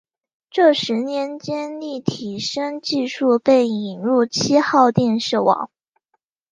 [0.49, 5.69] 这十年间立体声技术被引入七号电视网。